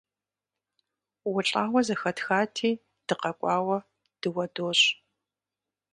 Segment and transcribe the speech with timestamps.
[1.35, 2.71] УлӀауэ зэхэтхати,
[3.07, 3.77] дыкъэкӀуауэ
[4.21, 4.87] дыуэ дощӀ.